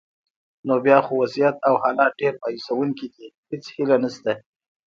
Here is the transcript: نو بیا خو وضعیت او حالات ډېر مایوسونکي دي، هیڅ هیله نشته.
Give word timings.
نو 0.65 0.75
بیا 0.85 0.97
خو 1.05 1.13
وضعیت 1.21 1.55
او 1.67 1.73
حالات 1.83 2.13
ډېر 2.21 2.33
مایوسونکي 2.41 3.07
دي، 3.15 3.27
هیڅ 3.49 3.63
هیله 3.75 3.95
نشته. 4.03 4.31